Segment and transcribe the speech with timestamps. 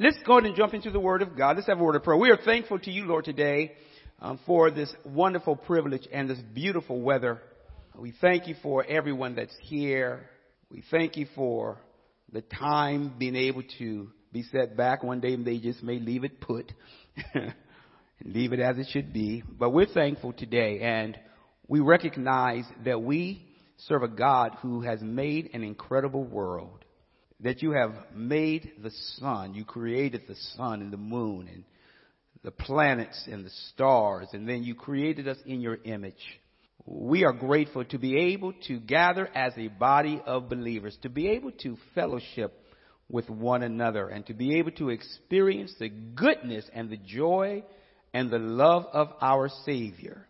[0.00, 1.56] Let's go ahead and jump into the Word of God.
[1.56, 2.16] Let's have a word of prayer.
[2.16, 3.72] We are thankful to you, Lord, today
[4.20, 7.42] um, for this wonderful privilege and this beautiful weather.
[7.96, 10.30] We thank you for everyone that's here.
[10.70, 11.78] We thank you for
[12.32, 15.02] the time being able to be set back.
[15.02, 16.70] One day they just may leave it put
[17.34, 17.52] and
[18.24, 19.42] leave it as it should be.
[19.58, 21.18] But we're thankful today and
[21.66, 23.44] we recognize that we
[23.78, 26.84] serve a God who has made an incredible world
[27.40, 29.54] that you have made the sun.
[29.54, 31.64] You created the sun and the moon and
[32.42, 36.40] the planets and the stars, and then you created us in your image.
[36.86, 41.28] We are grateful to be able to gather as a body of believers, to be
[41.28, 42.64] able to fellowship
[43.08, 47.64] with one another, and to be able to experience the goodness and the joy
[48.14, 50.27] and the love of our Savior.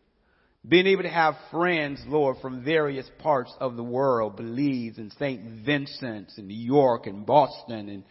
[0.66, 5.64] Being able to have friends, Lord, from various parts of the world, Belize and St.
[5.64, 7.88] Vincent and New York and Boston.
[7.88, 8.04] And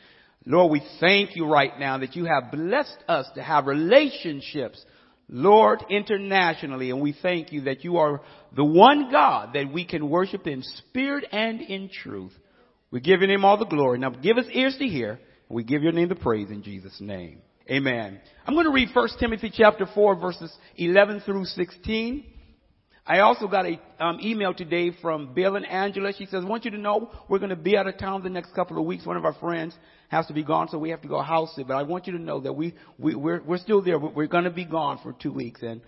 [0.45, 4.83] Lord, we thank you right now that you have blessed us to have relationships,
[5.27, 6.89] Lord, internationally.
[6.89, 8.21] And we thank you that you are
[8.55, 12.33] the one God that we can worship in spirit and in truth.
[12.91, 13.99] We give your name all the glory.
[13.99, 15.19] Now give us ears to hear.
[15.49, 17.41] We give your name the praise in Jesus' name.
[17.69, 18.21] Amen.
[18.45, 22.25] I'm going to read 1 Timothy chapter 4 verses 11 through 16.
[23.07, 26.11] I also got a um, email today from Bill and Angela.
[26.11, 28.29] She says, I want you to know we're going to be out of town the
[28.29, 29.05] next couple of weeks.
[29.05, 29.73] One of our friends
[30.09, 31.67] has to be gone, so we have to go house sit.
[31.67, 33.97] But I want you to know that we, we we're, we're still there.
[33.97, 35.61] We're going to be gone for two weeks.
[35.63, 35.81] And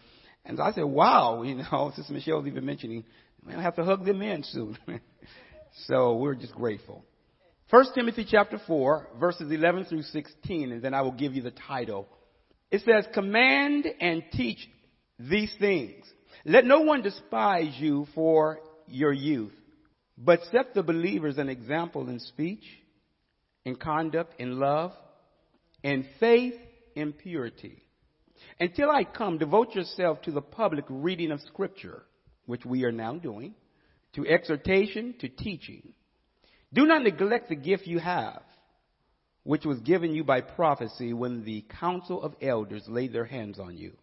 [0.45, 3.03] and I said, wow, you know, Sister Michelle's even mentioning,
[3.47, 4.77] I have to hug them in soon.
[5.87, 7.03] so we're just grateful.
[7.69, 11.51] First Timothy chapter 4, verses 11 through 16, and then I will give you the
[11.51, 12.07] title.
[12.71, 14.57] It says, command and teach
[15.19, 16.05] these things.
[16.45, 19.53] Let no one despise you for your youth,
[20.17, 22.63] but set the believers an example in speech,
[23.65, 24.93] in conduct, in love,
[25.83, 26.55] in faith,
[26.95, 27.83] in purity.
[28.59, 32.03] Until I come, devote yourself to the public reading of Scripture,
[32.45, 33.53] which we are now doing,
[34.13, 35.93] to exhortation, to teaching.
[36.73, 38.41] Do not neglect the gift you have,
[39.43, 43.77] which was given you by prophecy when the council of elders laid their hands on
[43.77, 43.93] you.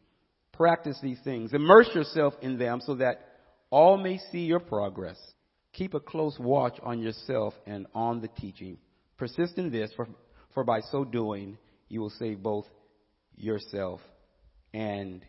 [0.57, 1.53] Practice these things.
[1.53, 3.21] Immerse yourself in them so that
[3.71, 5.19] all may see your progress.
[5.73, 8.79] Keep a close watch on yourself and on the teaching.
[9.19, 10.09] Persist in this, for,
[10.55, 11.59] for by so doing,
[11.89, 12.67] you will save both
[13.37, 14.01] yourself
[14.73, 15.25] and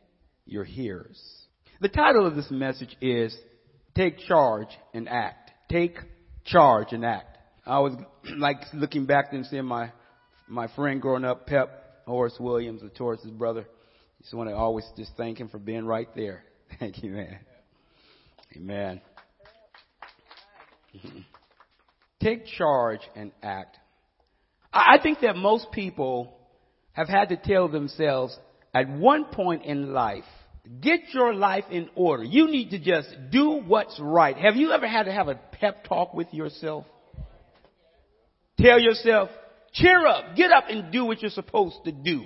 [0.45, 1.21] your hearers.
[1.81, 3.37] The title of this message is
[3.95, 5.51] Take Charge and Act.
[5.69, 5.97] Take
[6.45, 7.37] Charge and Act.
[7.65, 7.93] I was
[8.37, 9.91] like looking back and seeing my,
[10.47, 13.67] my friend growing up, Pep Horace Williams, the Taurus's brother.
[14.21, 16.43] Just want to always just thank him for being right there.
[16.79, 17.39] Thank you, man.
[18.55, 19.01] Amen.
[22.21, 23.77] Take charge and act.
[24.73, 26.37] I think that most people
[26.93, 28.37] have had to tell themselves
[28.73, 30.23] at one point in life,
[30.81, 32.23] get your life in order.
[32.23, 34.35] You need to just do what's right.
[34.35, 36.85] Have you ever had to have a pep talk with yourself?
[38.59, 39.29] Tell yourself,
[39.73, 42.25] cheer up, get up and do what you're supposed to do.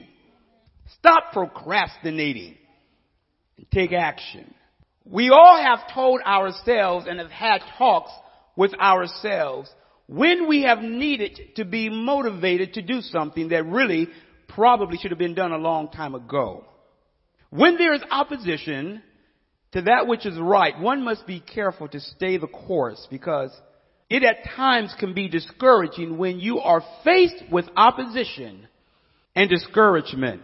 [0.98, 2.58] Stop procrastinating
[3.58, 4.54] and take action.
[5.06, 8.12] We all have told ourselves and have had talks
[8.56, 9.70] with ourselves
[10.08, 14.10] when we have needed to be motivated to do something that really
[14.48, 16.66] probably should have been done a long time ago.
[17.50, 19.02] When there is opposition
[19.72, 23.52] to that which is right, one must be careful to stay the course because
[24.10, 28.68] it at times can be discouraging when you are faced with opposition
[29.36, 30.44] and discouragement.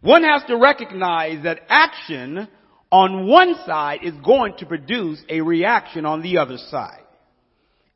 [0.00, 2.48] One has to recognize that action
[2.90, 7.02] on one side is going to produce a reaction on the other side.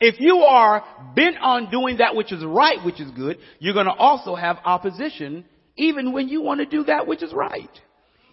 [0.00, 0.82] If you are
[1.14, 4.58] bent on doing that which is right, which is good, you're going to also have
[4.64, 5.44] opposition
[5.76, 7.70] even when you want to do that which is right.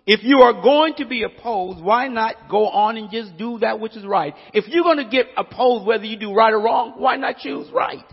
[0.08, 3.80] If you are going to be opposed, why not go on and just do that
[3.80, 4.34] which is right?
[4.52, 7.68] If you're going to get opposed whether you do right or wrong, why not choose
[7.72, 8.04] right?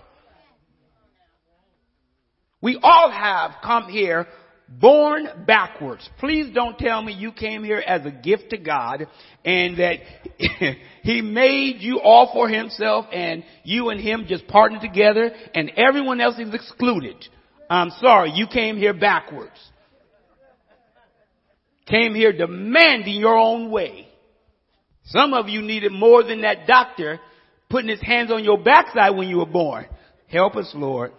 [2.61, 4.27] We all have come here
[4.69, 6.09] born backwards.
[6.19, 9.07] Please don't tell me you came here as a gift to God
[9.45, 9.97] and that
[11.03, 16.21] He made you all for Himself and you and Him just partnered together and everyone
[16.21, 17.17] else is excluded.
[17.71, 19.59] I'm sorry, you came here backwards.
[21.87, 24.09] Came here demanding your own way.
[25.05, 27.21] Some of you needed more than that doctor
[27.71, 29.87] putting his hands on your backside when you were born.
[30.27, 31.13] Help us, Lord.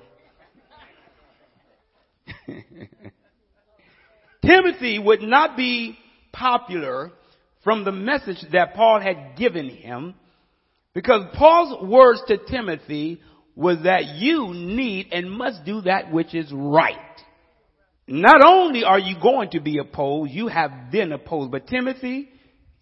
[4.47, 5.97] Timothy would not be
[6.31, 7.11] popular
[7.63, 10.15] from the message that Paul had given him
[10.93, 13.21] because Paul's words to Timothy
[13.55, 16.95] was that you need and must do that which is right.
[18.07, 21.51] not only are you going to be opposed, you have been opposed.
[21.51, 22.29] But Timothy,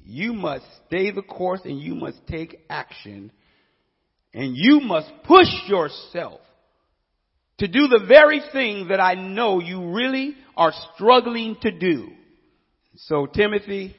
[0.03, 3.31] you must stay the course and you must take action.
[4.33, 6.41] And you must push yourself
[7.59, 12.09] to do the very thing that I know you really are struggling to do.
[12.95, 13.95] So Timothy,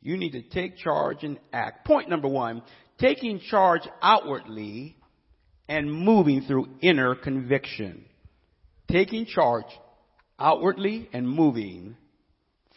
[0.00, 1.86] you need to take charge and act.
[1.86, 2.62] Point number one,
[2.98, 4.96] taking charge outwardly
[5.68, 8.04] and moving through inner conviction.
[8.88, 9.66] Taking charge
[10.38, 11.96] outwardly and moving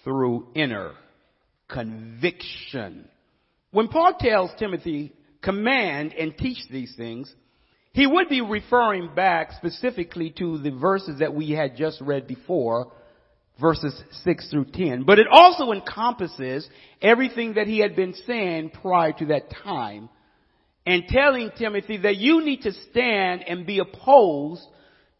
[0.03, 0.93] through inner
[1.67, 3.07] conviction.
[3.71, 7.33] When Paul tells Timothy, command and teach these things,
[7.91, 12.91] he would be referring back specifically to the verses that we had just read before,
[13.59, 15.03] verses 6 through 10.
[15.03, 16.67] But it also encompasses
[17.01, 20.09] everything that he had been saying prior to that time
[20.85, 24.63] and telling Timothy that you need to stand and be opposed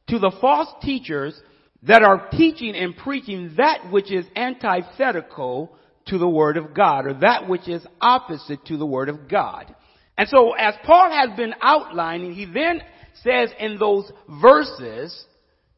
[0.07, 1.39] to the false teachers
[1.83, 5.75] that are teaching and preaching that which is antithetical
[6.07, 9.73] to the Word of God or that which is opposite to the Word of God.
[10.19, 12.81] And so as Paul has been outlining, he then
[13.23, 14.11] says in those
[14.41, 15.25] verses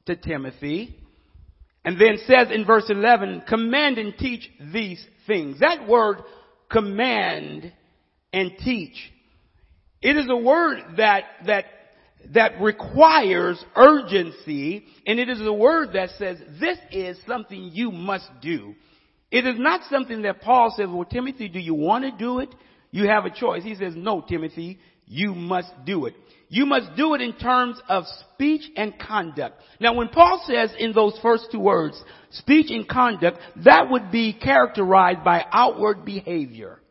[0.07, 0.97] to Timothy,
[1.85, 5.59] and then says in verse 11, command and teach these things.
[5.59, 6.23] That word
[6.71, 7.71] command
[8.33, 8.95] and teach,
[10.01, 11.65] it is a word that, that
[12.33, 18.29] that requires urgency and it is a word that says this is something you must
[18.41, 18.73] do.
[19.29, 22.49] It is not something that Paul says, well Timothy, do you want to do it?
[22.91, 23.63] You have a choice.
[23.63, 26.13] He says, no Timothy, you must do it.
[26.49, 28.03] You must do it in terms of
[28.33, 29.61] speech and conduct.
[29.79, 32.01] Now when Paul says in those first two words,
[32.31, 36.81] speech and conduct, that would be characterized by outward behavior.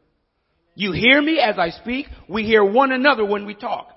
[0.75, 2.07] You hear me as I speak.
[2.27, 3.89] We hear one another when we talk.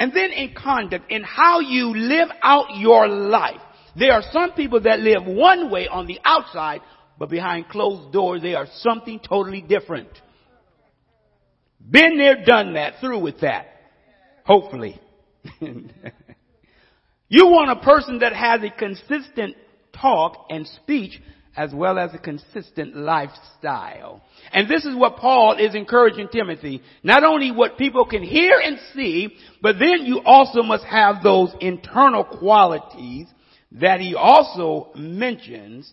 [0.00, 3.60] And then in conduct, in how you live out your life.
[3.96, 6.80] There are some people that live one way on the outside,
[7.16, 10.08] but behind closed doors they are something totally different.
[11.90, 13.66] Been there, done that, through with that.
[14.44, 15.00] Hopefully.
[15.60, 19.56] you want a person that has a consistent
[19.92, 21.20] talk and speech
[21.56, 24.22] as well as a consistent lifestyle.
[24.52, 26.82] And this is what Paul is encouraging Timothy.
[27.02, 31.52] Not only what people can hear and see, but then you also must have those
[31.60, 33.26] internal qualities
[33.72, 35.92] that he also mentions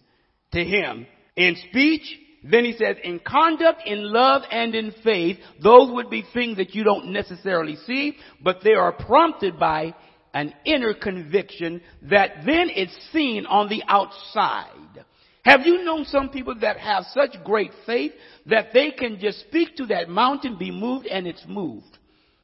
[0.51, 1.07] to him.
[1.35, 2.03] In speech,
[2.49, 6.75] then he says, in conduct, in love, and in faith, those would be things that
[6.75, 9.95] you don't necessarily see, but they are prompted by
[10.33, 15.05] an inner conviction that then is seen on the outside.
[15.43, 18.11] Have you known some people that have such great faith
[18.47, 21.97] that they can just speak to that mountain, be moved, and it's moved?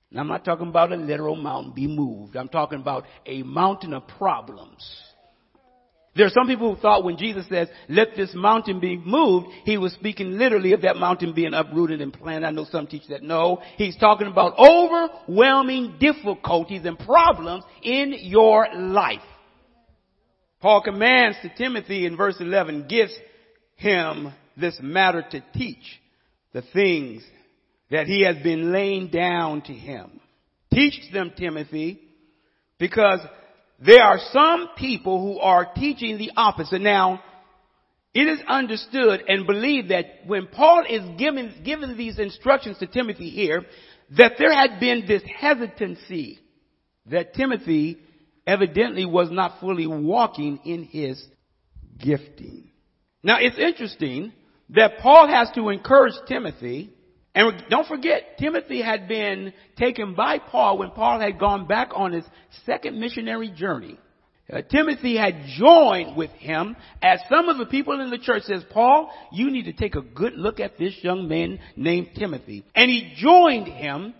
[0.09, 2.35] And I'm not talking about a literal mountain be moved.
[2.35, 4.83] I'm talking about a mountain of problems.
[6.15, 9.77] There are some people who thought when Jesus says, let this mountain be moved, he
[9.77, 12.45] was speaking literally of that mountain being uprooted and planted.
[12.45, 13.61] I know some teach that no.
[13.77, 19.21] He's talking about overwhelming difficulties and problems in your life.
[20.59, 23.13] Paul commands to Timothy in verse 11, gives
[23.77, 25.99] him this matter to teach
[26.53, 27.23] the things
[27.89, 30.19] that he has been laying down to him.
[30.73, 32.01] Teach them, Timothy,
[32.77, 33.19] because
[33.83, 36.81] there are some people who are teaching the opposite.
[36.81, 37.23] Now,
[38.13, 43.29] it is understood and believed that when Paul is giving, giving these instructions to Timothy
[43.29, 43.63] here,
[44.17, 46.39] that there had been this hesitancy
[47.07, 47.97] that Timothy
[48.45, 51.23] evidently was not fully walking in his
[51.97, 52.69] gifting.
[53.23, 54.33] Now it's interesting
[54.69, 56.91] that Paul has to encourage Timothy,
[57.33, 62.11] and don't forget, Timothy had been taken by Paul when Paul had gone back on
[62.11, 62.25] his
[62.65, 63.97] second missionary journey.
[64.51, 68.65] Uh, Timothy had joined with him as some of the people in the church says,
[68.69, 72.65] Paul, you need to take a good look at this young man named Timothy.
[72.75, 74.13] And he joined him,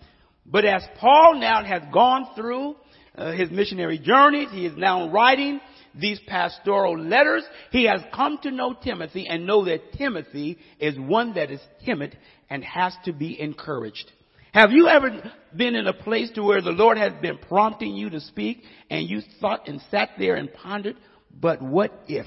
[0.46, 2.77] but as Paul now has gone through
[3.15, 4.50] uh, his missionary journeys.
[4.51, 5.60] He is now writing
[5.93, 7.43] these pastoral letters.
[7.71, 12.17] He has come to know Timothy and know that Timothy is one that is timid
[12.50, 14.12] and has to be encouraged.
[14.53, 18.10] Have you ever been in a place to where the Lord has been prompting you
[18.10, 20.98] to speak and you thought and sat there and pondered,
[21.33, 22.25] but what if?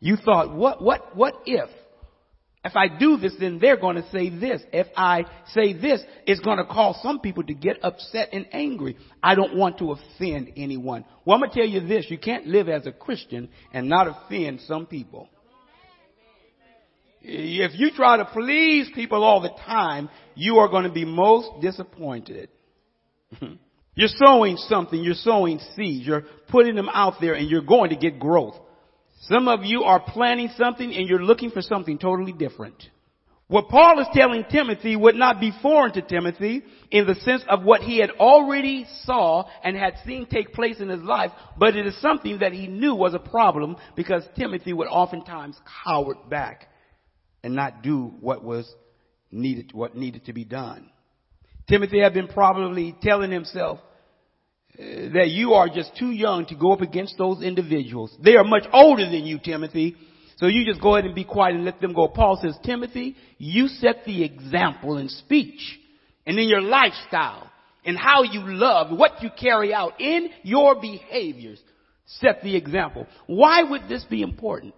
[0.00, 1.70] You thought, what, what, what if?
[2.68, 4.60] If I do this, then they're going to say this.
[4.74, 8.98] If I say this, it's going to cause some people to get upset and angry.
[9.22, 11.06] I don't want to offend anyone.
[11.24, 12.10] Well, I'm going to tell you this.
[12.10, 15.30] You can't live as a Christian and not offend some people.
[17.22, 21.48] If you try to please people all the time, you are going to be most
[21.62, 22.50] disappointed.
[23.94, 25.02] You're sowing something.
[25.02, 26.06] You're sowing seeds.
[26.06, 28.56] You're putting them out there and you're going to get growth.
[29.22, 32.76] Some of you are planning something and you're looking for something totally different.
[33.48, 37.64] What Paul is telling Timothy would not be foreign to Timothy in the sense of
[37.64, 41.86] what he had already saw and had seen take place in his life, but it
[41.86, 46.68] is something that he knew was a problem because Timothy would oftentimes cower back
[47.42, 48.70] and not do what was
[49.30, 50.90] needed, what needed to be done.
[51.68, 53.80] Timothy had been probably telling himself
[54.78, 58.16] Uh, that you are just too young to go up against those individuals.
[58.22, 59.96] They are much older than you, Timothy.
[60.36, 62.06] So you just go ahead and be quiet and let them go.
[62.06, 65.80] Paul says, Timothy, you set the example in speech
[66.24, 67.50] and in your lifestyle
[67.84, 71.58] and how you love, what you carry out in your behaviors.
[72.06, 73.08] Set the example.
[73.26, 74.74] Why would this be important?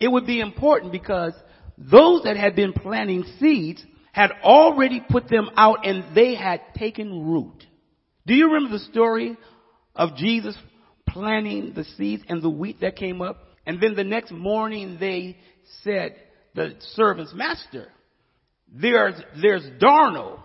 [0.00, 1.32] It would be important because
[1.76, 7.24] those that had been planting seeds had already put them out and they had taken
[7.24, 7.67] root.
[8.28, 9.38] Do you remember the story
[9.96, 10.54] of Jesus
[11.08, 13.38] planting the seeds and the wheat that came up?
[13.66, 15.38] And then the next morning they
[15.82, 16.14] said,
[16.54, 17.88] the servant's master,
[18.70, 20.40] there's, there's darnel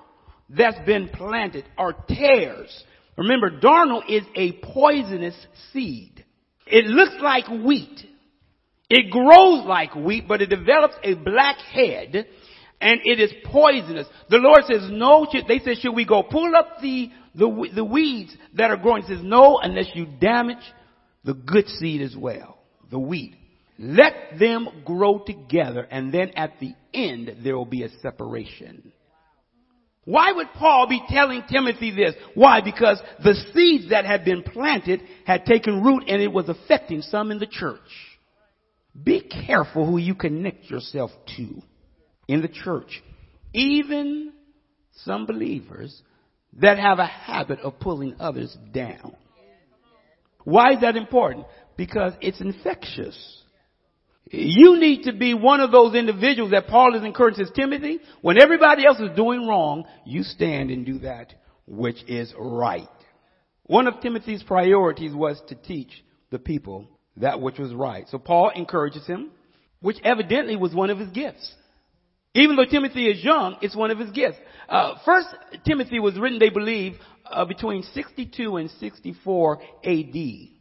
[0.49, 2.83] that's been planted or tares.
[3.17, 5.35] Remember, darnel is a poisonous
[5.73, 6.23] seed.
[6.65, 7.99] It looks like wheat.
[8.89, 12.27] It grows like wheat, but it develops a black head
[12.79, 14.07] and it is poisonous.
[14.29, 18.35] The Lord says no, they said, should we go pull up the, the, the weeds
[18.55, 19.03] that are growing?
[19.03, 20.63] He says no, unless you damage
[21.23, 22.59] the good seed as well
[22.93, 23.35] the wheat.
[23.79, 28.93] Let them grow together and then at the end there will be a separation.
[30.05, 32.13] Why would Paul be telling Timothy this?
[32.35, 32.61] Why?
[32.61, 37.31] Because the seeds that had been planted had taken root and it was affecting some
[37.31, 37.79] in the church.
[39.01, 41.61] Be careful who you connect yourself to
[42.27, 43.01] in the church.
[43.53, 44.33] Even
[45.03, 45.99] some believers
[46.59, 49.15] that have a habit of pulling others down.
[50.43, 51.45] Why is that important?
[51.77, 53.41] because it's infectious.
[54.31, 57.99] You need to be one of those individuals that Paul is encouraging Timothy.
[58.21, 61.33] When everybody else is doing wrong, you stand and do that
[61.65, 62.87] which is right.
[63.63, 65.91] One of Timothy's priorities was to teach
[66.31, 68.07] the people that which was right.
[68.09, 69.31] So Paul encourages him,
[69.81, 71.53] which evidently was one of his gifts.
[72.35, 74.37] Even though Timothy is young, it's one of his gifts.
[74.67, 75.27] Uh, First
[75.65, 76.93] Timothy was written, they believe,
[77.29, 80.53] uh, between 62 and 64 A.D.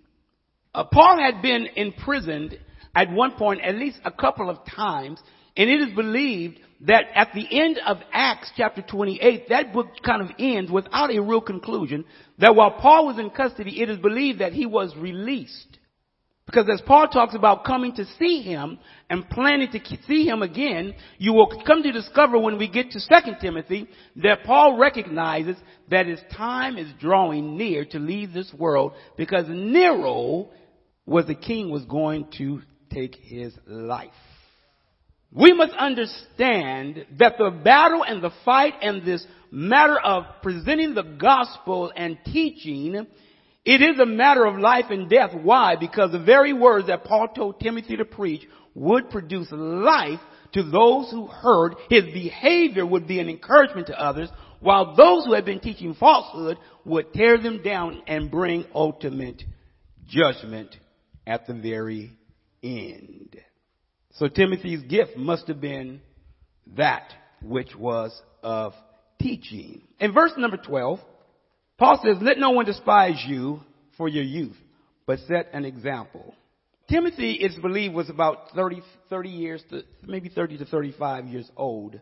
[0.75, 2.59] Uh, Paul had been imprisoned
[2.95, 5.19] at one point at least a couple of times,
[5.57, 10.21] and it is believed that at the end of Acts chapter 28, that book kind
[10.21, 12.05] of ends without a real conclusion,
[12.39, 15.72] that while Paul was in custody, it is believed that he was released.
[16.53, 18.79] Because as Paul talks about coming to see him
[19.09, 23.01] and planning to see him again, you will come to discover when we get to
[23.01, 25.57] 2 Timothy that Paul recognizes
[25.89, 30.51] that his time is drawing near to leave this world because Nero
[31.07, 32.61] was the king was going to
[32.93, 34.11] take his life.
[35.31, 41.03] We must understand that the battle and the fight and this matter of presenting the
[41.03, 43.07] gospel and teaching,
[43.65, 45.31] it is a matter of life and death.
[45.35, 45.77] Why?
[45.77, 50.21] Because the very words that Paul told Timothy to preach would produce life
[50.53, 51.75] to those who heard.
[51.89, 56.59] His behavior would be an encouragement to others, while those who had been teaching falsehood
[56.85, 59.43] would tear them down and bring ultimate
[60.09, 60.77] judgment
[61.27, 62.13] at the very
[62.63, 63.37] end.
[64.15, 66.01] So Timothy's gift must have been
[66.77, 68.75] that which was of
[69.21, 69.83] teaching.
[70.01, 71.01] In verse number 12,
[71.83, 73.59] Paul says, let no one despise you
[73.97, 74.55] for your youth,
[75.05, 76.33] but set an example.
[76.89, 81.99] Timothy it's believed was about 30, 30 years to maybe 30 to 35 years old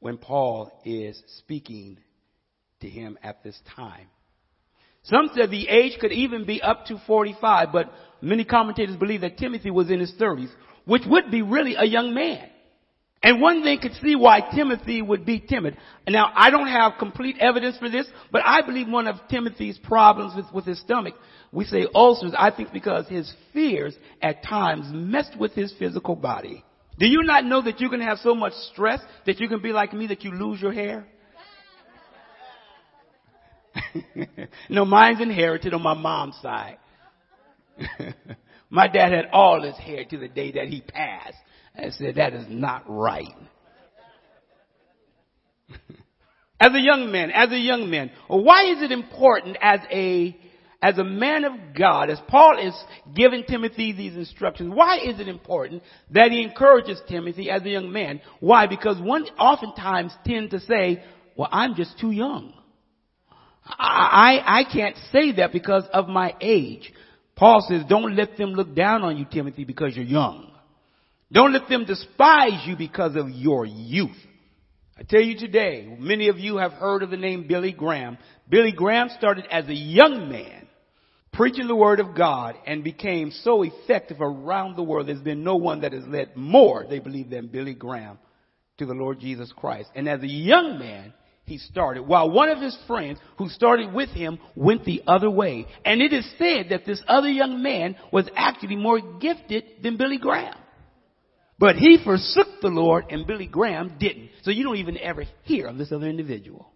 [0.00, 1.96] when Paul is speaking
[2.82, 4.08] to him at this time.
[5.04, 9.38] Some said the age could even be up to 45, but many commentators believe that
[9.38, 10.50] Timothy was in his 30s,
[10.84, 12.50] which would be really a young man.
[13.22, 15.76] And one thing could see why Timothy would be timid.
[16.08, 20.34] Now, I don't have complete evidence for this, but I believe one of Timothy's problems
[20.34, 21.14] with, with his stomach,
[21.52, 26.64] we say ulcers, I think because his fears at times messed with his physical body.
[26.98, 29.72] Do you not know that you can have so much stress that you can be
[29.72, 31.06] like me that you lose your hair?
[34.68, 36.78] no, mine's inherited on my mom's side.
[38.70, 41.36] my dad had all his hair to the day that he passed.
[41.76, 43.34] I said, that is not right.
[46.60, 50.36] as a young man, as a young man, why is it important as a
[50.82, 52.74] as a man of God, as Paul is
[53.14, 57.92] giving Timothy these instructions, why is it important that he encourages Timothy as a young
[57.92, 58.20] man?
[58.40, 58.66] Why?
[58.66, 61.04] Because one oftentimes tend to say,
[61.36, 62.52] well, I'm just too young.
[63.64, 66.92] I, I can't say that because of my age.
[67.36, 70.51] Paul says, don't let them look down on you, Timothy, because you're young.
[71.32, 74.16] Don't let them despise you because of your youth.
[74.98, 78.18] I tell you today, many of you have heard of the name Billy Graham.
[78.48, 80.68] Billy Graham started as a young man
[81.32, 85.08] preaching the word of God and became so effective around the world.
[85.08, 88.18] There's been no one that has led more, they believe, than Billy Graham
[88.78, 89.90] to the Lord Jesus Christ.
[89.94, 94.10] And as a young man, he started, while one of his friends who started with
[94.10, 95.66] him went the other way.
[95.84, 100.18] And it is said that this other young man was actually more gifted than Billy
[100.18, 100.54] Graham.
[101.62, 104.30] But he forsook the Lord and Billy Graham didn't.
[104.42, 106.72] So you don't even ever hear of this other individual.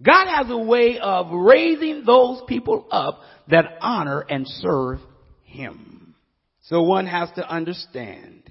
[0.00, 5.00] God has a way of raising those people up that honor and serve
[5.42, 6.14] him.
[6.66, 8.44] So one has to understand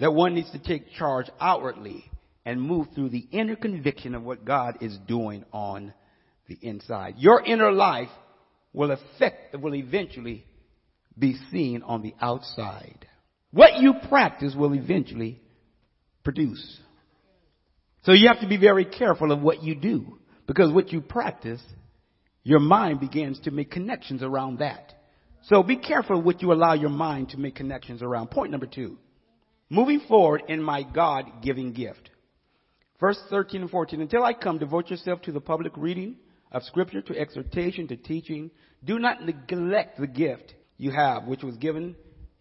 [0.00, 2.04] that one needs to take charge outwardly
[2.44, 5.94] and move through the inner conviction of what God is doing on
[6.46, 7.14] the inside.
[7.16, 8.10] Your inner life
[8.74, 10.44] will affect, will eventually
[11.18, 13.06] be seen on the outside.
[13.56, 15.40] What you practice will eventually
[16.22, 16.78] produce.
[18.02, 21.62] So you have to be very careful of what you do because what you practice,
[22.42, 24.92] your mind begins to make connections around that.
[25.44, 28.30] So be careful what you allow your mind to make connections around.
[28.30, 28.98] Point number two.
[29.70, 32.10] Moving forward in my God-giving gift.
[33.00, 34.02] Verse 13 and 14.
[34.02, 36.16] Until I come, devote yourself to the public reading
[36.52, 38.50] of scripture, to exhortation, to teaching.
[38.84, 41.96] Do not neglect the gift you have, which was given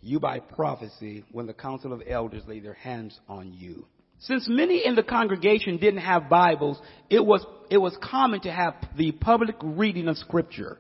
[0.05, 3.85] you by prophecy when the council of elders laid their hands on you.
[4.19, 8.75] Since many in the congregation didn't have Bibles, it was, it was common to have
[8.95, 10.77] the public reading of scripture.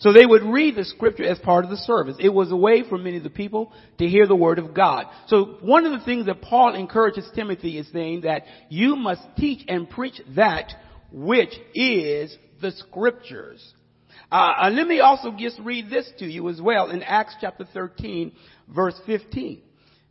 [0.00, 2.16] So they would read the scripture as part of the service.
[2.18, 5.06] It was a way for many of the people to hear the word of God.
[5.28, 9.64] So one of the things that Paul encourages Timothy is saying that you must teach
[9.68, 10.72] and preach that
[11.12, 13.74] which is the scriptures.
[14.34, 18.32] Uh, let me also just read this to you as well in Acts chapter 13
[18.68, 19.62] verse 15.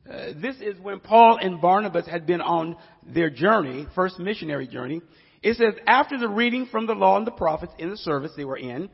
[0.10, 5.02] Uh, this is when Paul and Barnabas had been on their journey, first missionary journey.
[5.42, 8.46] It says, after the reading from the law and the prophets in the service they
[8.46, 8.90] were in,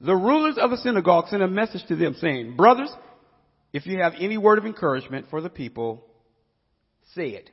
[0.00, 2.90] the rulers of the synagogue sent a message to them saying, Brothers,
[3.74, 6.02] if you have any word of encouragement for the people,
[7.14, 7.50] say it.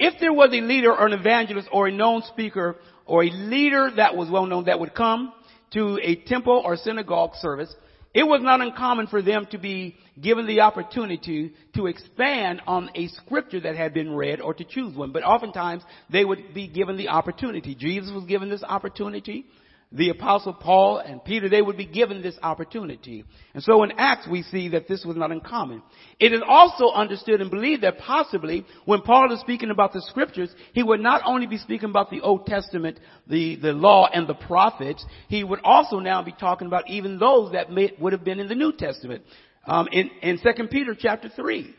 [0.00, 3.92] If there was a leader or an evangelist or a known speaker or a leader
[3.94, 5.32] that was well known that would come
[5.76, 7.72] to a temple or synagogue service,
[8.14, 13.08] it was not uncommon for them to be given the opportunity to expand on a
[13.08, 15.12] scripture that had been read or to choose one.
[15.12, 17.74] But oftentimes they would be given the opportunity.
[17.74, 19.44] Jesus was given this opportunity
[19.92, 23.24] the apostle Paul and Peter, they would be given this opportunity.
[23.54, 25.82] And so in Acts we see that this was not uncommon.
[26.18, 30.52] It is also understood and believed that possibly when Paul is speaking about the scriptures,
[30.72, 34.34] he would not only be speaking about the Old Testament, the, the law and the
[34.34, 38.40] prophets, he would also now be talking about even those that may, would have been
[38.40, 39.22] in the New Testament.
[39.66, 41.74] Um, in, in 2 Peter chapter 3,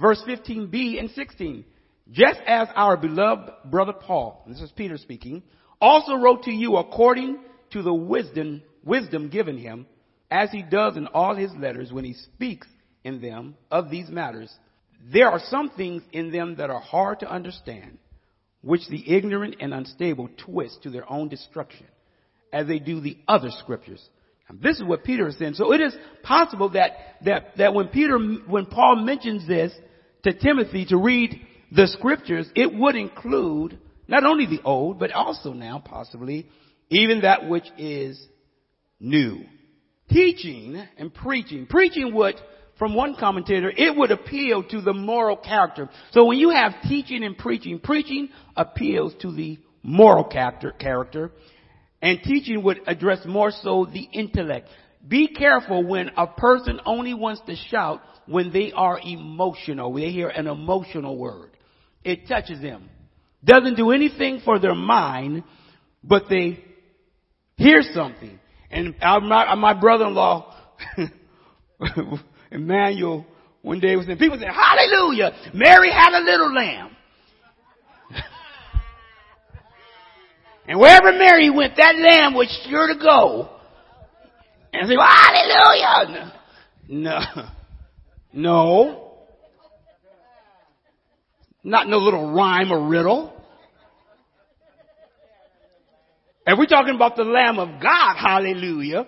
[0.00, 1.64] verse 15b and 16.
[2.12, 5.42] Just as our beloved brother Paul, this is Peter speaking,
[5.80, 7.38] also wrote to you according
[7.70, 9.86] to the wisdom, wisdom given him,
[10.30, 12.66] as he does in all his letters when he speaks
[13.04, 14.52] in them of these matters.
[15.12, 17.98] There are some things in them that are hard to understand,
[18.62, 21.86] which the ignorant and unstable twist to their own destruction,
[22.52, 24.06] as they do the other scriptures.
[24.48, 25.54] And this is what Peter is saying.
[25.54, 26.90] So it is possible that,
[27.24, 29.72] that, that when Peter, when Paul mentions this
[30.24, 31.40] to Timothy to read
[31.72, 33.78] the scriptures, it would include
[34.10, 36.46] not only the old, but also now possibly
[36.90, 38.20] even that which is
[38.98, 39.44] new.
[40.10, 41.66] Teaching and preaching.
[41.66, 42.34] Preaching would,
[42.78, 45.88] from one commentator, it would appeal to the moral character.
[46.10, 51.30] So when you have teaching and preaching, preaching appeals to the moral character, character,
[52.02, 54.68] and teaching would address more so the intellect.
[55.06, 59.94] Be careful when a person only wants to shout when they are emotional.
[59.94, 61.50] They hear an emotional word.
[62.02, 62.90] It touches them.
[63.44, 65.44] Doesn't do anything for their mind,
[66.04, 66.62] but they
[67.56, 68.38] hear something.
[68.70, 70.54] And my, my brother-in-law,
[72.50, 73.26] Emmanuel,
[73.62, 76.96] one day was saying, people say, hallelujah, Mary had a little lamb.
[80.68, 83.50] and wherever Mary went, that lamb was sure to go.
[84.72, 86.36] And say, hallelujah.
[86.92, 87.20] No.
[88.32, 88.99] No.
[91.62, 93.34] Not no little rhyme or riddle.
[96.46, 99.06] And we're talking about the Lamb of God, hallelujah.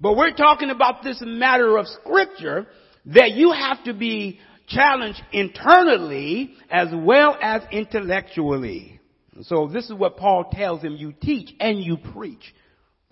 [0.00, 2.66] But we're talking about this matter of scripture
[3.06, 9.00] that you have to be challenged internally as well as intellectually.
[9.42, 12.54] So this is what Paul tells him, you teach and you preach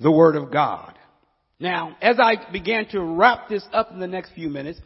[0.00, 0.98] the word of God.
[1.59, 4.81] Now, as I began to wrap this up in the next few minutes,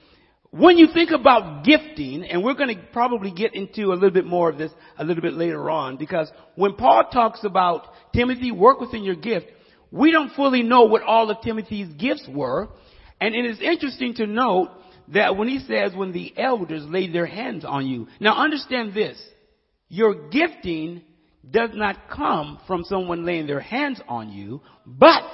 [0.50, 4.26] when you think about gifting, and we're going to probably get into a little bit
[4.26, 8.80] more of this a little bit later on, because when Paul talks about Timothy, work
[8.80, 9.46] within your gift,
[9.92, 12.68] we don't fully know what all of Timothy's gifts were.
[13.20, 14.70] And it is interesting to note
[15.08, 18.08] that when he says when the elders laid their hands on you.
[18.18, 19.20] Now understand this.
[19.88, 21.02] Your gifting
[21.48, 25.24] does not come from someone laying their hands on you, but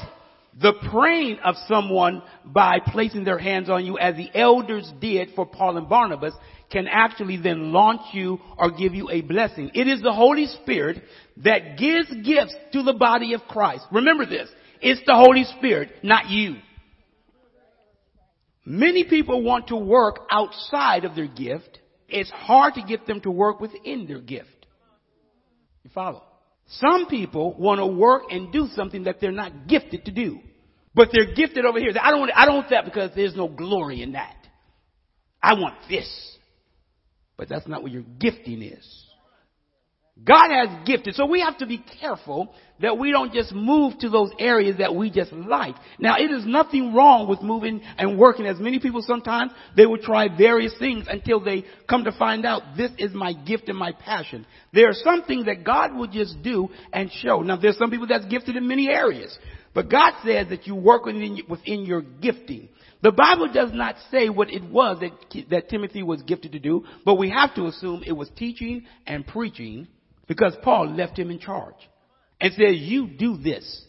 [0.58, 5.44] the praying of someone by placing their hands on you as the elders did for
[5.44, 6.32] Paul and Barnabas
[6.70, 9.70] can actually then launch you or give you a blessing.
[9.74, 11.02] It is the Holy Spirit
[11.38, 13.84] that gives gifts to the body of Christ.
[13.92, 14.48] Remember this.
[14.80, 16.56] It's the Holy Spirit, not you.
[18.64, 21.78] Many people want to work outside of their gift.
[22.08, 24.66] It's hard to get them to work within their gift.
[25.84, 26.24] You follow?
[26.68, 30.40] Some people want to work and do something that they're not gifted to do.
[30.94, 31.92] But they're gifted over here.
[32.00, 34.34] I don't want, I don't want that because there's no glory in that.
[35.42, 36.08] I want this.
[37.36, 39.05] But that's not what your gifting is.
[40.24, 41.14] God has gifted.
[41.14, 44.94] So we have to be careful that we don't just move to those areas that
[44.94, 45.74] we just like.
[45.98, 48.46] Now it is nothing wrong with moving and working.
[48.46, 52.62] As many people sometimes, they will try various things until they come to find out
[52.78, 54.46] this is my gift and my passion.
[54.72, 57.40] There are some things that God will just do and show.
[57.42, 59.36] Now there's some people that's gifted in many areas.
[59.74, 62.70] But God says that you work within, your gifting.
[63.02, 66.86] The Bible does not say what it was that, that Timothy was gifted to do,
[67.04, 69.86] but we have to assume it was teaching and preaching
[70.26, 71.74] because Paul left him in charge
[72.40, 73.84] and says, you do this.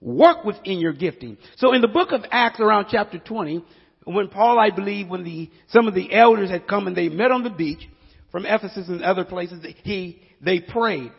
[0.00, 1.36] Work within your gifting.
[1.56, 3.64] So in the book of Acts around chapter 20,
[4.04, 7.30] when Paul, I believe, when the, some of the elders had come and they met
[7.30, 7.86] on the beach
[8.32, 11.12] from Ephesus and other places, he, they prayed.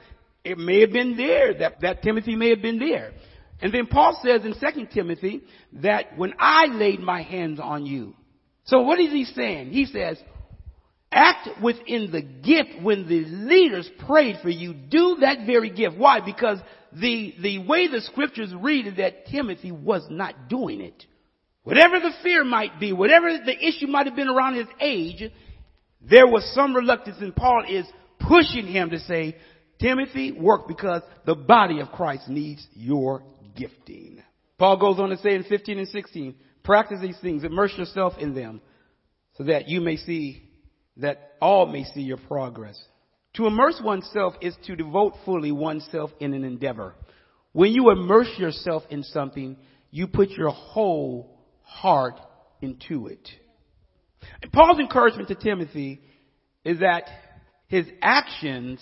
[0.44, 3.12] It may have been there that, that Timothy may have been there.
[3.62, 5.42] And then Paul says in 2 Timothy
[5.74, 8.16] that when I laid my hands on you.
[8.66, 9.70] So what is he saying?
[9.70, 10.18] He says,
[11.12, 14.74] act within the gift when the leaders prayed for you.
[14.74, 15.98] Do that very gift.
[15.98, 16.22] Why?
[16.22, 16.60] Because
[16.94, 21.06] the, the way the scriptures read is that Timothy was not doing it.
[21.64, 25.24] Whatever the fear might be, whatever the issue might have been around his age,
[26.02, 27.86] there was some reluctance and Paul is
[28.20, 29.36] pushing him to say,
[29.80, 33.24] Timothy, work because the body of Christ needs your
[33.56, 34.22] gifting.
[34.58, 38.34] Paul goes on to say in 15 and 16, practice these things, immerse yourself in
[38.34, 38.62] them
[39.38, 40.51] so that you may see
[41.02, 42.82] that all may see your progress.
[43.36, 46.96] To immerse oneself is to devote fully oneself in an endeavor.
[47.54, 49.58] When you immerse yourself in something,
[49.90, 52.20] you put your whole heart
[52.62, 53.28] into it.
[54.42, 56.02] And Paul's encouragement to Timothy
[56.64, 57.04] is that
[57.68, 58.80] his actions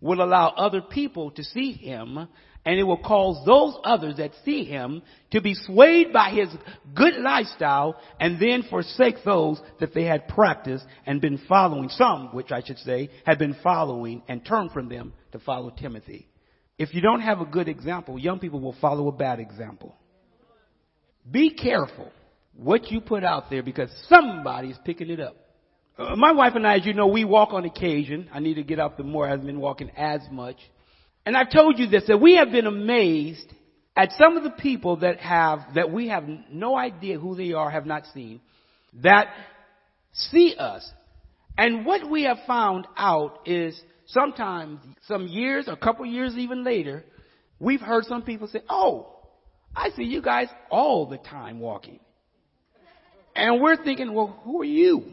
[0.00, 2.28] will allow other people to see him
[2.64, 6.48] and it will cause those others that see him to be swayed by his
[6.94, 11.88] good lifestyle and then forsake those that they had practiced and been following.
[11.88, 16.28] Some, which I should say, had been following and turn from them to follow Timothy.
[16.78, 19.96] If you don't have a good example, young people will follow a bad example.
[21.28, 22.10] Be careful
[22.54, 25.36] what you put out there because somebody's picking it up.
[25.98, 28.28] Uh, my wife and I, as you know, we walk on occasion.
[28.32, 29.26] I need to get out the more.
[29.26, 30.56] I haven't been walking as much.
[31.24, 33.52] And I've told you this, that we have been amazed
[33.96, 37.70] at some of the people that have, that we have no idea who they are,
[37.70, 38.40] have not seen,
[39.02, 39.28] that
[40.12, 40.88] see us.
[41.56, 47.04] And what we have found out is sometimes, some years, a couple years even later,
[47.60, 49.14] we've heard some people say, oh,
[49.76, 52.00] I see you guys all the time walking.
[53.34, 55.04] And we're thinking, well, who are you?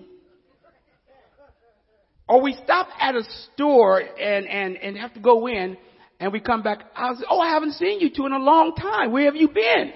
[2.28, 5.78] Or we stop at a store and, and, and have to go in
[6.20, 6.84] and we come back.
[6.96, 9.12] I say, oh, I haven't seen you two in a long time.
[9.12, 9.94] Where have you been?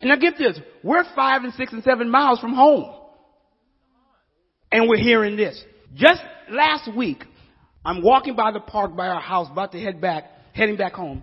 [0.00, 0.58] And now get this.
[0.82, 2.94] We're five and six and seven miles from home.
[4.72, 5.62] And we're hearing this.
[5.94, 7.24] Just last week,
[7.84, 11.22] I'm walking by the park by our house, about to head back, heading back home.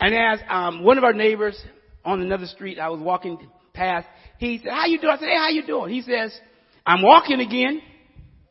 [0.00, 1.60] And as um, one of our neighbors
[2.04, 3.38] on another street, I was walking
[3.74, 4.06] past,
[4.38, 5.12] he said, how you doing?
[5.14, 5.92] I said, hey, how you doing?
[5.92, 6.38] He says,
[6.86, 7.82] I'm walking again.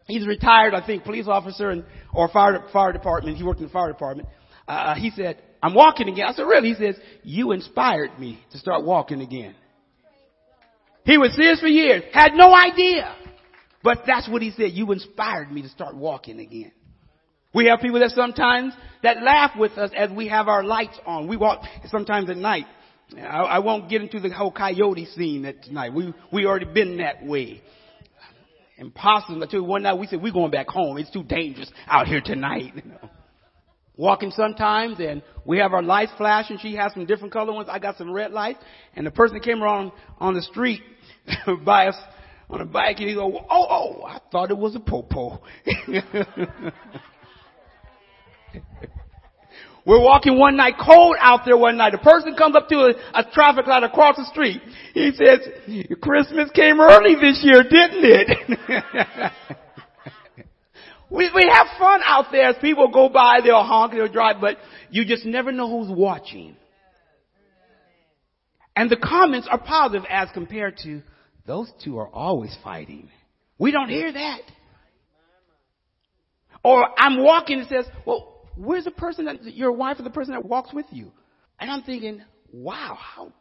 [0.08, 3.38] He's retired, I think, police officer and or fire fire department.
[3.38, 4.30] He worked in the fire department.
[4.68, 8.39] Uh, uh, he said, "I'm walking again." I said, "Really?" He says, "You inspired me
[8.52, 9.56] to start walking again."
[11.06, 13.15] He was serious for years, had no idea,
[13.84, 14.72] but that's what he said.
[14.72, 16.72] You inspired me to start walking again.
[17.54, 21.28] We have people that sometimes that laugh with us as we have our lights on.
[21.28, 22.65] We walk sometimes at night.
[23.15, 25.94] I, I won't get into the whole coyote scene at tonight.
[25.94, 27.62] We we already been that way
[28.78, 29.44] impossible.
[29.44, 30.98] I tell you, one night we said, we're going back home.
[30.98, 32.74] It's too dangerous out here tonight.
[32.86, 33.10] You know.
[33.98, 36.58] walking sometimes and we have our lights flashing.
[36.58, 37.70] She has some different color ones.
[37.72, 38.60] I got some red lights
[38.96, 40.82] and the person came around on the street
[41.64, 41.96] by us
[42.50, 45.42] on a bike and he go, oh, oh, I thought it was a popo.
[49.86, 51.93] We're walking one night, cold out there one night.
[51.93, 54.62] A person comes up to a, a traffic light across the street.
[54.93, 55.41] He says,
[56.02, 59.32] Christmas came early this year, didn't it?
[61.12, 64.58] we, we have fun out there as people go by, they'll honk, they'll drive, but
[64.89, 66.56] you just never know who's watching.
[68.76, 71.04] And the comments are positive as compared to
[71.45, 73.10] those two are always fighting.
[73.60, 74.41] We don't hear that.
[76.63, 80.34] Or I'm walking and says, well, where's the person that, your wife or the person
[80.34, 81.12] that walks with you?
[81.60, 83.32] And I'm thinking, wow, how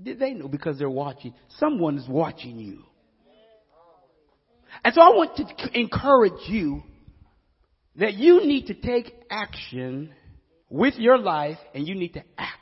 [0.00, 0.48] did they know?
[0.48, 1.34] Because they're watching.
[1.58, 2.82] Someone is watching you.
[4.84, 6.82] And so I want to encourage you
[7.96, 10.12] that you need to take action
[10.68, 12.52] with your life and you need to act.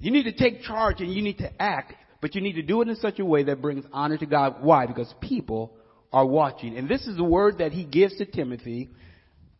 [0.00, 2.80] You need to take charge and you need to act, but you need to do
[2.82, 4.62] it in such a way that brings honor to God.
[4.62, 4.86] Why?
[4.86, 5.76] Because people
[6.12, 6.76] are watching.
[6.76, 8.90] And this is the word that he gives to Timothy.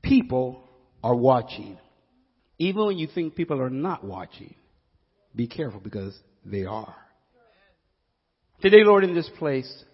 [0.03, 0.68] People
[1.03, 1.79] are watching.
[2.59, 4.55] Even when you think people are not watching,
[5.35, 6.95] be careful because they are.
[8.61, 9.85] Today, Lord, in this place,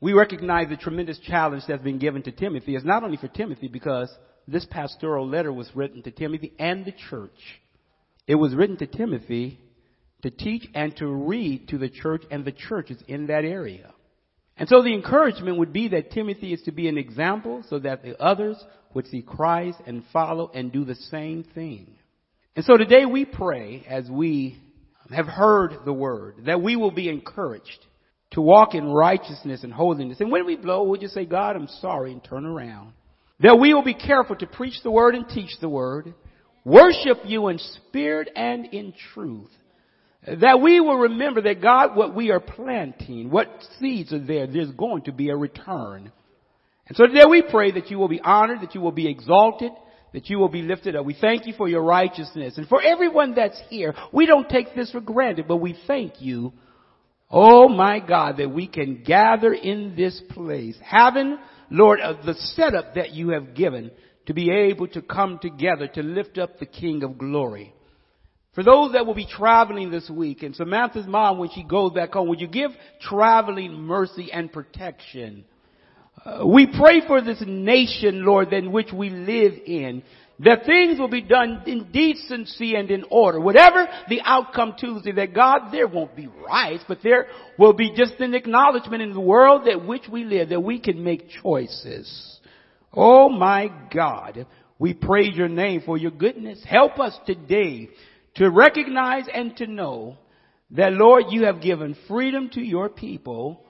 [0.00, 2.76] we recognize the tremendous challenge that's been given to Timothy.
[2.76, 4.10] It's not only for Timothy because
[4.46, 7.30] this pastoral letter was written to Timothy and the church.
[8.26, 9.58] It was written to Timothy
[10.22, 13.92] to teach and to read to the church and the churches in that area.
[14.60, 18.02] And so the encouragement would be that Timothy is to be an example so that
[18.02, 21.96] the others would see Christ and follow and do the same thing.
[22.54, 24.58] And so today we pray as we
[25.10, 27.86] have heard the word that we will be encouraged
[28.32, 30.20] to walk in righteousness and holiness.
[30.20, 32.92] And when we blow, we'll just say, God, I'm sorry and turn around.
[33.40, 36.12] That we will be careful to preach the word and teach the word,
[36.66, 39.48] worship you in spirit and in truth.
[40.26, 44.70] That we will remember that God, what we are planting, what seeds are there, there's
[44.72, 46.12] going to be a return.
[46.86, 49.70] And so today we pray that you will be honored, that you will be exalted,
[50.12, 51.06] that you will be lifted up.
[51.06, 52.58] We thank you for your righteousness.
[52.58, 56.52] And for everyone that's here, we don't take this for granted, but we thank you,
[57.30, 61.38] oh my God, that we can gather in this place, having,
[61.70, 63.90] Lord, uh, the setup that you have given
[64.26, 67.72] to be able to come together to lift up the King of glory.
[68.54, 72.12] For those that will be traveling this week, and Samantha's mom, when she goes back
[72.12, 75.44] home, would you give traveling mercy and protection?
[76.24, 80.02] Uh, we pray for this nation, Lord, in which we live in,
[80.40, 83.38] that things will be done in decency and in order.
[83.38, 88.14] Whatever the outcome Tuesday, that God, there won't be riots, but there will be just
[88.18, 92.40] an acknowledgement in the world that which we live, that we can make choices.
[92.92, 94.46] Oh my God,
[94.78, 96.60] we praise your name for your goodness.
[96.64, 97.90] Help us today
[98.36, 100.16] to recognize and to know
[100.72, 103.64] that Lord, you have given freedom to your people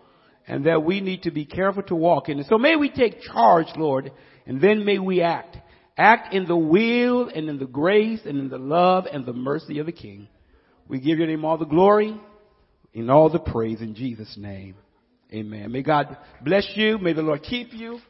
[0.47, 2.47] and that we need to be careful to walk in it.
[2.49, 4.13] So may we take charge, Lord,
[4.47, 5.57] and then may we act.
[5.97, 9.79] Act in the will and in the grace and in the love and the mercy
[9.79, 10.29] of the King.
[10.89, 12.19] We give your name all the glory
[12.95, 14.75] and all the praise in Jesus' name.
[15.33, 15.71] Amen.
[15.71, 16.99] May God bless you.
[16.99, 18.01] May the Lord keep you.